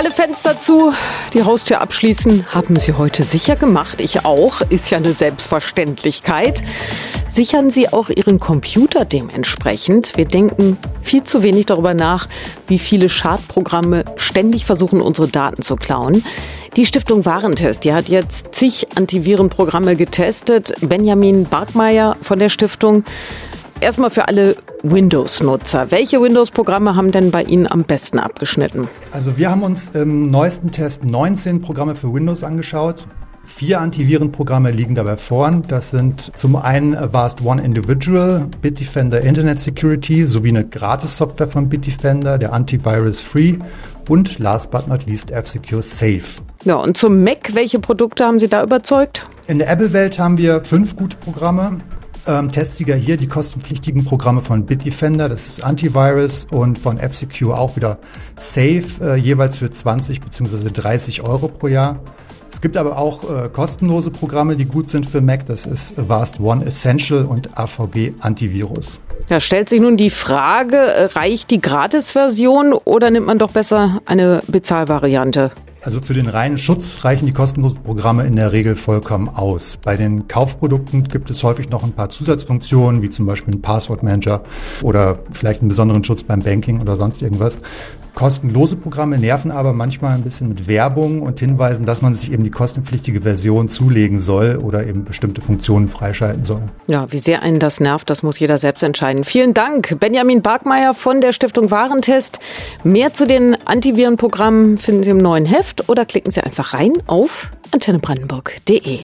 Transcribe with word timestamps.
Alle 0.00 0.12
Fenster 0.12 0.58
zu, 0.58 0.94
die 1.34 1.42
Haustür 1.42 1.82
abschließen, 1.82 2.54
haben 2.54 2.76
Sie 2.76 2.94
heute 2.94 3.22
sicher 3.22 3.54
gemacht. 3.54 4.00
Ich 4.00 4.24
auch, 4.24 4.62
ist 4.62 4.88
ja 4.88 4.96
eine 4.96 5.12
Selbstverständlichkeit. 5.12 6.62
Sichern 7.28 7.68
Sie 7.68 7.92
auch 7.92 8.08
Ihren 8.08 8.40
Computer 8.40 9.04
dementsprechend. 9.04 10.16
Wir 10.16 10.24
denken 10.24 10.78
viel 11.02 11.24
zu 11.24 11.42
wenig 11.42 11.66
darüber 11.66 11.92
nach, 11.92 12.28
wie 12.66 12.78
viele 12.78 13.10
Schadprogramme 13.10 14.06
ständig 14.16 14.64
versuchen, 14.64 15.02
unsere 15.02 15.28
Daten 15.28 15.60
zu 15.60 15.76
klauen. 15.76 16.24
Die 16.76 16.86
Stiftung 16.86 17.26
Warentest, 17.26 17.84
die 17.84 17.92
hat 17.92 18.08
jetzt 18.08 18.54
zig 18.54 18.86
Antivirenprogramme 18.94 19.96
getestet. 19.96 20.72
Benjamin 20.80 21.44
Barkmeier 21.44 22.16
von 22.22 22.38
der 22.38 22.48
Stiftung. 22.48 23.04
Erstmal 23.80 24.10
für 24.10 24.28
alle 24.28 24.56
Windows-Nutzer. 24.82 25.90
Welche 25.90 26.20
Windows-Programme 26.20 26.96
haben 26.96 27.12
denn 27.12 27.30
bei 27.30 27.42
Ihnen 27.42 27.66
am 27.66 27.84
besten 27.84 28.18
abgeschnitten? 28.18 28.88
Also 29.10 29.38
wir 29.38 29.50
haben 29.50 29.62
uns 29.62 29.90
im 29.90 30.30
neuesten 30.30 30.70
Test 30.70 31.02
19 31.02 31.62
Programme 31.62 31.96
für 31.96 32.12
Windows 32.12 32.44
angeschaut. 32.44 33.06
Vier 33.42 33.80
Antivirenprogramme 33.80 34.70
liegen 34.70 34.94
dabei 34.94 35.16
vorn. 35.16 35.62
Das 35.66 35.90
sind 35.90 36.30
zum 36.36 36.56
einen 36.56 36.94
Avast 36.94 37.40
One 37.42 37.62
Individual, 37.62 38.46
Bitdefender 38.60 39.22
Internet 39.22 39.60
Security 39.60 40.26
sowie 40.26 40.50
eine 40.50 40.66
Gratis-Software 40.66 41.48
von 41.48 41.70
Bitdefender, 41.70 42.36
der 42.36 42.52
Antivirus 42.52 43.22
Free 43.22 43.56
und 44.10 44.38
last 44.38 44.70
but 44.70 44.88
not 44.88 45.06
least 45.06 45.30
F-Secure 45.30 45.80
Safe. 45.80 46.42
Ja, 46.64 46.74
und 46.74 46.98
zum 46.98 47.24
Mac, 47.24 47.54
welche 47.54 47.78
Produkte 47.78 48.26
haben 48.26 48.38
Sie 48.38 48.48
da 48.48 48.62
überzeugt? 48.62 49.26
In 49.46 49.58
der 49.58 49.70
Apple-Welt 49.70 50.18
haben 50.18 50.36
wir 50.36 50.60
fünf 50.60 50.94
gute 50.96 51.16
Programme. 51.16 51.78
Ähm, 52.26 52.52
Testsieger 52.52 52.94
hier 52.94 53.16
die 53.16 53.28
kostenpflichtigen 53.28 54.04
Programme 54.04 54.42
von 54.42 54.66
Bitdefender, 54.66 55.28
das 55.28 55.46
ist 55.46 55.64
Antivirus 55.64 56.46
und 56.50 56.78
von 56.78 56.98
F-Secure 56.98 57.58
auch 57.58 57.76
wieder 57.76 57.98
Safe, 58.36 58.84
äh, 59.00 59.16
jeweils 59.16 59.58
für 59.58 59.70
20 59.70 60.20
bzw. 60.20 60.70
30 60.70 61.22
Euro 61.22 61.48
pro 61.48 61.68
Jahr. 61.68 62.00
Es 62.52 62.60
gibt 62.60 62.76
aber 62.76 62.98
auch 62.98 63.24
äh, 63.24 63.48
kostenlose 63.48 64.10
Programme, 64.10 64.56
die 64.56 64.64
gut 64.64 64.90
sind 64.90 65.06
für 65.06 65.20
Mac. 65.20 65.46
Das 65.46 65.66
ist 65.66 65.98
Avast 65.98 66.40
One 66.40 66.64
Essential 66.64 67.24
und 67.24 67.56
AVG 67.56 68.12
Antivirus. 68.20 69.00
Da 69.28 69.40
stellt 69.40 69.68
sich 69.68 69.80
nun 69.80 69.96
die 69.96 70.10
Frage, 70.10 70.76
äh, 70.76 71.04
reicht 71.04 71.50
die 71.50 71.60
Gratis-Version 71.60 72.72
oder 72.72 73.10
nimmt 73.10 73.26
man 73.26 73.38
doch 73.38 73.52
besser 73.52 74.02
eine 74.04 74.42
Bezahlvariante? 74.48 75.52
Also 75.82 76.02
für 76.02 76.12
den 76.12 76.28
reinen 76.28 76.58
Schutz 76.58 77.04
reichen 77.04 77.24
die 77.24 77.32
kostenlosen 77.32 77.82
Programme 77.82 78.26
in 78.26 78.36
der 78.36 78.52
Regel 78.52 78.76
vollkommen 78.76 79.30
aus. 79.30 79.78
Bei 79.82 79.96
den 79.96 80.28
Kaufprodukten 80.28 81.04
gibt 81.04 81.30
es 81.30 81.42
häufig 81.42 81.70
noch 81.70 81.82
ein 81.82 81.92
paar 81.92 82.10
Zusatzfunktionen, 82.10 83.00
wie 83.00 83.08
zum 83.08 83.24
Beispiel 83.24 83.54
ein 83.54 83.62
Passwortmanager 83.62 84.42
oder 84.82 85.20
vielleicht 85.32 85.60
einen 85.60 85.68
besonderen 85.68 86.04
Schutz 86.04 86.22
beim 86.22 86.40
Banking 86.40 86.82
oder 86.82 86.98
sonst 86.98 87.22
irgendwas. 87.22 87.60
Kostenlose 88.14 88.76
Programme 88.76 89.18
nerven 89.18 89.50
aber 89.50 89.72
manchmal 89.72 90.14
ein 90.14 90.22
bisschen 90.22 90.48
mit 90.48 90.66
Werbung 90.66 91.22
und 91.22 91.40
Hinweisen, 91.40 91.86
dass 91.86 92.02
man 92.02 92.14
sich 92.14 92.32
eben 92.32 92.44
die 92.44 92.50
kostenpflichtige 92.50 93.22
Version 93.22 93.68
zulegen 93.68 94.18
soll 94.18 94.56
oder 94.56 94.86
eben 94.86 95.04
bestimmte 95.04 95.40
Funktionen 95.40 95.88
freischalten 95.88 96.44
soll. 96.44 96.62
Ja, 96.86 97.10
wie 97.12 97.18
sehr 97.18 97.42
einen 97.42 97.60
das 97.60 97.80
nervt, 97.80 98.10
das 98.10 98.22
muss 98.22 98.38
jeder 98.38 98.58
selbst 98.58 98.82
entscheiden. 98.82 99.24
Vielen 99.24 99.54
Dank, 99.54 99.98
Benjamin 100.00 100.42
Barkmeier 100.42 100.94
von 100.94 101.20
der 101.20 101.32
Stiftung 101.32 101.70
Warentest. 101.70 102.40
Mehr 102.84 103.14
zu 103.14 103.26
den 103.26 103.56
Antivirenprogrammen 103.66 104.78
finden 104.78 105.04
Sie 105.04 105.10
im 105.10 105.18
neuen 105.18 105.46
Heft 105.46 105.88
oder 105.88 106.04
klicken 106.04 106.30
Sie 106.30 106.42
einfach 106.42 106.74
rein 106.74 106.92
auf 107.06 107.50
antennebrandenburg.de. 107.72 108.98